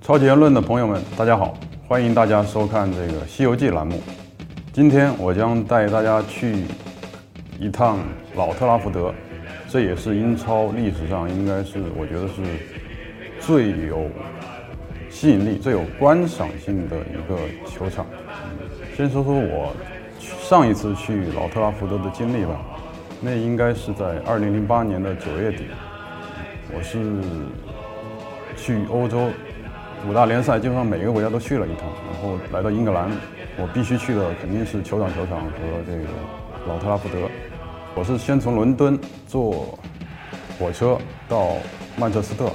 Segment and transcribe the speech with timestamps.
[0.00, 1.54] 超级言论的朋友们，大家好，
[1.86, 4.00] 欢迎大家收看这个《西游记》栏目。
[4.72, 6.64] 今天我将带大家去
[7.58, 7.98] 一趟
[8.34, 9.12] 老特拉福德，
[9.68, 12.42] 这也是英超历史上应该是我觉得是
[13.38, 14.08] 最有
[15.10, 17.36] 吸引力、最有观赏性的一个
[17.68, 18.06] 球场。
[18.96, 19.74] 先说说我
[20.20, 22.58] 上一次去老特拉福德的经历吧，
[23.20, 25.66] 那应该是在2008年的九月底，
[26.72, 26.98] 我是
[28.56, 29.28] 去欧洲。
[30.06, 33.10] 五大联赛基本上每个国家都去了一趟，然后来到英格兰，
[33.56, 35.50] 我必须去的肯定是酋长球场和
[35.86, 36.04] 这个
[36.66, 37.28] 老特拉福德。
[37.94, 39.78] 我是先从伦敦坐
[40.58, 40.96] 火车
[41.28, 41.56] 到
[41.98, 42.50] 曼彻斯特，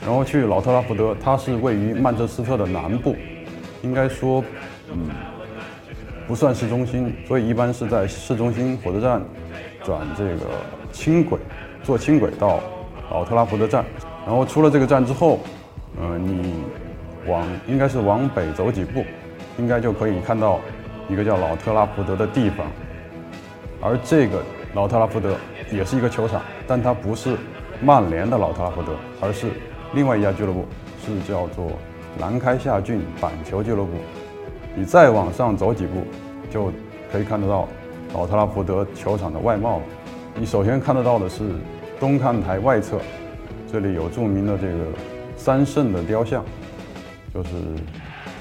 [0.00, 3.14] 然后去老特拉福德，它是位于曼彻斯特的南部，
[3.82, 4.42] 应该说，
[4.90, 5.10] 嗯，
[6.26, 9.22] 不算市中心，所以一般是在市中心火车站
[9.84, 10.46] 转这个
[10.90, 11.38] 轻轨，
[11.82, 12.60] 坐轻轨到
[13.10, 13.84] 老特拉福德站，
[14.26, 15.38] 然后出了这个站之后。
[16.00, 16.54] 呃，你
[17.26, 19.04] 往应该是往北走几步，
[19.58, 20.58] 应该就可以看到
[21.08, 22.66] 一个叫老特拉福德的地方。
[23.80, 24.42] 而这个
[24.74, 25.36] 老特拉福德
[25.70, 27.36] 也是一个球场，但它不是
[27.82, 29.48] 曼联的老特拉福德，而是
[29.92, 30.64] 另外一家俱乐部，
[31.04, 31.72] 是叫做
[32.18, 33.90] 南开夏郡板球俱乐部。
[34.74, 36.04] 你再往上走几步，
[36.50, 36.72] 就
[37.12, 37.68] 可以看得到
[38.14, 39.82] 老特拉福德球场的外貌了。
[40.34, 41.50] 你首先看得到的是
[42.00, 42.98] 东看台外侧，
[43.70, 44.84] 这里有著名的这个。
[45.42, 46.44] 三圣的雕像，
[47.34, 47.50] 就是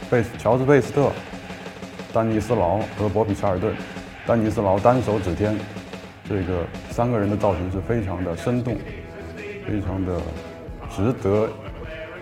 [0.08, 1.10] 贝乔治贝斯特、
[2.14, 3.74] 丹尼斯劳和博比查尔顿。
[4.28, 5.58] 丹尼斯劳单手指天，
[6.30, 8.78] 这个三个人的造型是非常的生动，
[9.66, 10.16] 非常的
[10.92, 11.50] 值得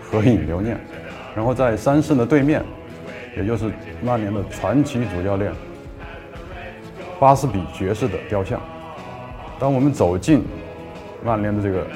[0.00, 0.80] 合影留念。
[1.36, 2.64] 然后在三圣的对面，
[3.36, 3.70] 也就是
[4.02, 5.52] 曼联的传奇主教练
[7.18, 8.58] 巴斯比爵士的雕像。
[9.58, 10.42] 当我们走进
[11.22, 11.86] 曼联的这个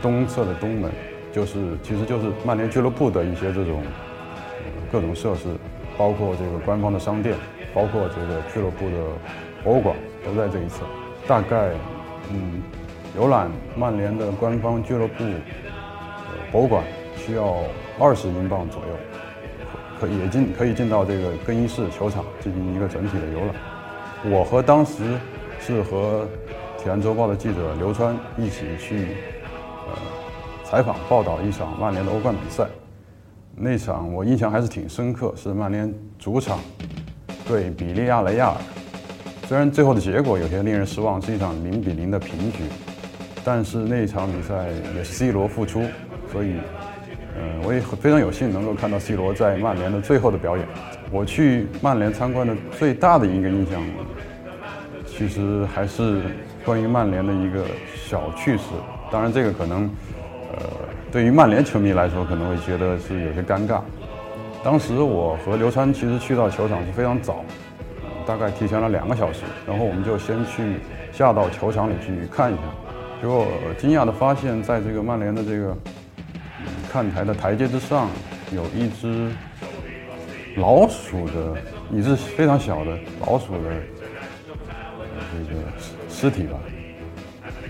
[0.00, 0.88] 东侧的东门。
[1.32, 3.84] 就是，其实就是曼联俱乐部的一些这种
[4.90, 5.46] 各种设施，
[5.96, 7.36] 包括这个官方的商店，
[7.72, 8.96] 包括这个俱乐部的
[9.62, 10.84] 博物馆，都在这一侧。
[11.28, 11.70] 大概，
[12.32, 12.60] 嗯，
[13.16, 15.24] 游览曼联的官方俱乐部
[16.50, 16.82] 博物馆
[17.16, 17.58] 需要
[18.00, 18.96] 二十英镑左右，
[20.00, 23.54] 可也进可以进到这个更衣室球场进行一个整体的游览。
[24.32, 25.16] 我和当时
[25.60, 26.26] 是和
[26.82, 29.06] 《体坛周报》的记者刘川一起去，
[29.86, 29.94] 呃。
[30.70, 32.64] 采访报道一场曼联的欧冠比赛，
[33.56, 36.60] 那场我印象还是挺深刻，是曼联主场
[37.44, 38.56] 对比利亚雷亚尔。
[39.48, 42.62] 虽然最后的结果有些令人失望，是一场零比零的平局，
[43.42, 45.82] 但是那场比赛也是 C 罗复出，
[46.30, 46.54] 所以，
[47.36, 50.64] 嗯，我也非常有幸能够看到 C 罗在曼联的最后的表演。
[51.10, 53.82] 我去曼联参观的最大的一个印象，
[55.04, 56.22] 其实还是
[56.64, 57.64] 关于曼联的一个
[57.96, 58.66] 小趣事。
[59.10, 59.90] 当然，这个可能。
[60.52, 60.62] 呃，
[61.12, 63.80] 对于曼联球迷来说，可能会觉得是有些尴尬。
[64.64, 67.44] 当时我和刘川其实去到球场是非常早，
[68.26, 70.76] 大概提前了两个小时，然后我们就先去
[71.12, 72.62] 下到球场里去看一下。
[73.22, 73.46] 结果
[73.78, 75.76] 惊讶的发现，在这个曼联的这个
[76.90, 78.08] 看台的台阶之上，
[78.52, 79.30] 有一只
[80.56, 81.56] 老鼠的，
[81.92, 83.70] 一只非常小的老鼠的
[85.48, 85.60] 这个
[86.08, 86.58] 尸体吧，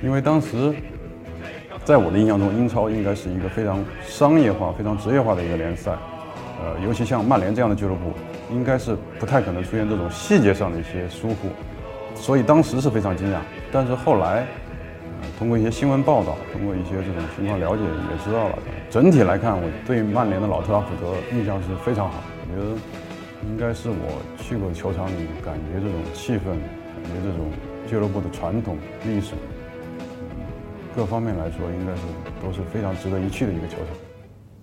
[0.02, 0.74] 因为当时。
[1.90, 5.90] 在我的印象中，英超应该是一个非常商业化、非常职业化的一个联赛，
[6.62, 8.12] 呃，尤其像曼联这样的俱乐部，
[8.52, 11.48] 应该是不太可能出现这种细节上的一些疏忽，
[12.14, 13.38] 所以当时是非常惊讶。
[13.72, 14.46] 但是后来，
[15.36, 18.58] 通过一些新闻报道，通过一些这种情况了解，也知道了。
[18.88, 22.22] 整体来看，我对曼联的老特拉福德印象是非常好。
[22.46, 22.70] 我觉得
[23.50, 26.54] 应该是我去过球场里，感觉这种气氛，
[27.02, 27.50] 感觉这种
[27.88, 29.34] 俱乐部的传统历史。
[30.94, 32.02] 各方面来说，应该是
[32.42, 34.09] 都是非常值得一去的一个球场。